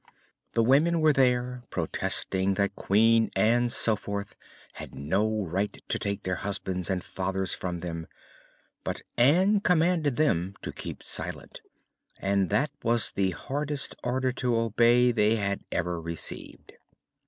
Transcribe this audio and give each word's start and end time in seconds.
The 0.53 0.63
women 0.63 0.99
were 0.99 1.13
there, 1.13 1.61
protesting 1.69 2.55
that 2.55 2.75
Queen 2.75 3.29
Ann 3.35 3.69
Soforth 3.69 4.33
had 4.73 4.95
no 4.95 5.43
right 5.43 5.79
to 5.89 5.99
take 5.99 6.23
their 6.23 6.37
husbands 6.37 6.89
and 6.89 7.03
fathers 7.03 7.53
from 7.53 7.81
them; 7.81 8.07
but 8.83 9.03
Ann 9.15 9.59
commanded 9.59 10.15
them 10.15 10.55
to 10.63 10.71
keep 10.73 11.03
silent, 11.03 11.61
and 12.17 12.49
that 12.49 12.71
was 12.81 13.11
the 13.11 13.29
hardest 13.29 13.93
order 14.03 14.31
to 14.31 14.57
obey 14.57 15.11
they 15.11 15.35
had 15.35 15.63
ever 15.71 16.01
received. 16.01 16.73